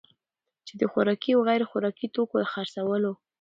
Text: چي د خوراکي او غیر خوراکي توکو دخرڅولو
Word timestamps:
چي 0.67 0.73
د 0.81 0.83
خوراکي 0.91 1.31
او 1.33 1.41
غیر 1.49 1.61
خوراکي 1.69 2.07
توکو 2.15 2.35
دخرڅولو 2.43 3.11